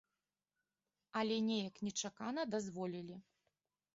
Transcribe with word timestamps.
Але 1.19 1.37
неяк 1.49 1.75
нечакана 1.87 2.45
дазволілі. 2.57 3.15